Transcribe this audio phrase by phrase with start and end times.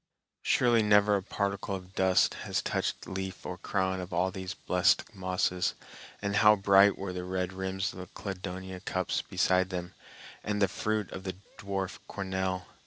[0.41, 5.13] Surely never a particle of dust has touched leaf or crown of all these blessed
[5.13, 5.75] mosses;
[6.23, 9.93] and how bright were the red rims of the cladonia cups beside them,
[10.43, 12.65] and the fruit of the dwarf cornel!